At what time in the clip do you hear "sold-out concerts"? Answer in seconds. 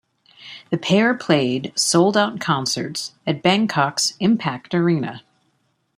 1.75-3.13